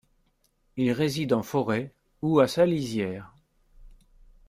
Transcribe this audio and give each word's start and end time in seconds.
Il 0.77 0.93
réside 0.93 1.31
en 1.31 1.43
forêt 1.43 1.93
ou 2.23 2.39
à 2.39 2.47
sa 2.47 2.65
lisière. 2.65 3.35